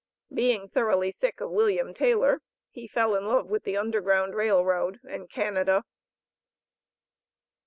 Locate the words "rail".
4.33-4.65